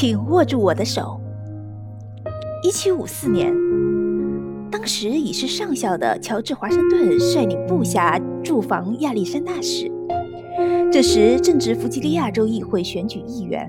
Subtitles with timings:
[0.00, 1.20] 请握住我的手。
[2.62, 3.52] 一七五四年，
[4.70, 9.90] 当时已是上校的乔治·华盛顿率领部下驻防亚历山大时，
[10.92, 13.68] 这时正值弗吉尼亚州议会选举议员。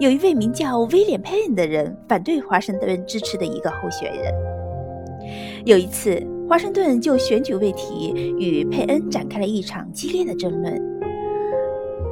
[0.00, 4.34] 有一位名叫威廉·佩恩的人反对华盛顿支持的一个候选人。
[5.64, 10.74] 有一次，华盛顿就选举问题与佩恩展开了一场激烈的争论，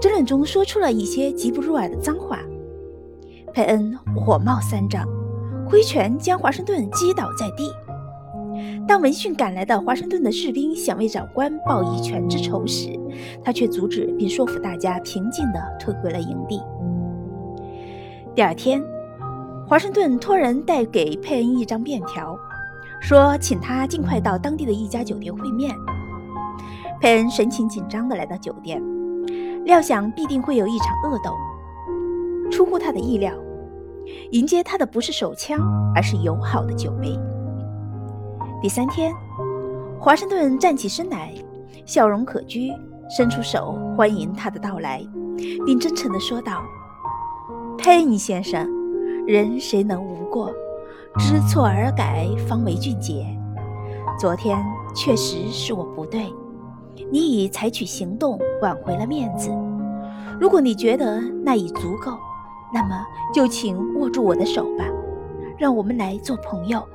[0.00, 2.38] 争论中说出了一些极不入耳的脏话。
[3.56, 5.02] 佩恩火冒三丈，
[5.66, 7.73] 挥拳将华盛顿击倒在地。
[8.87, 12.91] 当闻讯赶来的华盛顿的士兵想为长官报一拳之仇时，
[13.42, 16.60] 他却阻止并说服大家平静地退回了营地。
[18.34, 18.84] 第二天，
[19.66, 22.38] 华盛顿托人带给佩恩一张便条，
[23.01, 25.74] 说请他尽快到当地的一家酒店会面。
[27.01, 28.82] 佩恩神情紧张地来到酒店，
[29.65, 31.30] 料想必定会有一场恶斗。
[32.48, 33.32] 出乎他的意料，
[34.33, 35.60] 迎接他的不是手枪，
[35.95, 37.18] 而是友好的酒杯。
[38.62, 39.12] 第三天，
[40.01, 41.32] 华盛顿站起身来，
[41.85, 42.74] 笑容可掬，
[43.09, 45.07] 伸出手欢迎他的到来，
[45.65, 46.62] 并真诚地说道。
[47.79, 48.68] 佩恩先生，
[49.27, 50.51] 人谁能无过？
[51.18, 53.27] 知错而改，方为俊杰。
[54.18, 54.59] 昨天
[54.95, 56.27] 确实是我不对，
[57.10, 59.51] 你已采取行动挽回了面子。
[60.40, 62.12] 如果你觉得那已足够，
[62.72, 64.84] 那么就请握住我的手吧，
[65.56, 66.86] 让我们来做朋友。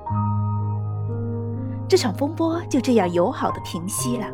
[1.88, 4.26] 这场风波就这样友好的平息了。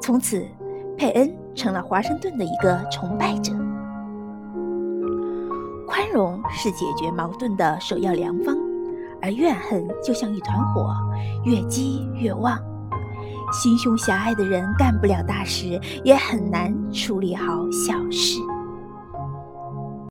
[0.00, 0.46] 从此，
[0.96, 3.52] 佩恩成了华盛顿的一个崇拜者。
[5.86, 8.56] 宽容是解决矛盾的首要良方，
[9.22, 10.94] 而怨恨就像一团火，
[11.44, 12.58] 越积越旺。
[13.52, 17.94] 心胸狭隘的人干不了大事，也很难处理好小。